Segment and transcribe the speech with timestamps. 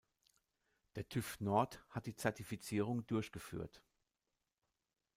[0.95, 3.83] Der TÜV Nord hat die Zertifizierung durchgeführt.